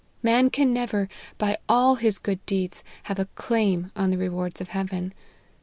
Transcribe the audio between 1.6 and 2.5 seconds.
all his good